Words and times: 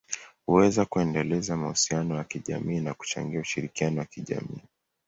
huweza 0.45 0.85
kuendeleza 0.85 1.57
mahusiano 1.57 2.15
ya 2.17 2.23
kijamii 2.23 2.79
na 2.79 2.93
kuchangia 2.93 3.39
ushirikiano 3.41 3.99
wa 3.99 4.05
kijamii. 4.05 4.61